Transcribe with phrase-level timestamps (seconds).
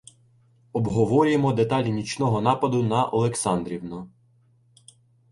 [0.73, 4.09] Обговорюємо деталі нічного нападу на Олександрівну.